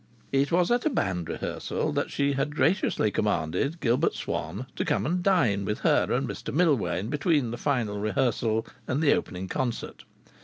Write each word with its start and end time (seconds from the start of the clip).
It 0.31 0.51
was 0.51 0.71
at 0.71 0.83
a 0.83 0.89
band 0.89 1.29
rehearsal 1.29 1.91
that 1.91 2.09
she 2.09 2.33
had 2.33 2.55
graciously 2.55 3.11
commanded 3.11 3.79
Gilbert 3.79 4.15
Swann 4.15 4.65
to 4.75 4.83
come 4.83 5.05
and 5.05 5.21
dine 5.21 5.63
with 5.63 5.81
her 5.81 6.07
and 6.11 6.27
Mr 6.27 6.51
Millwain 6.51 7.11
between 7.11 7.51
the 7.51 7.57
final 7.59 7.99
rehearsal 7.99 8.65
and 8.87 9.03
the 9.03 9.13
opening 9.13 9.47
concert. 9.47 10.05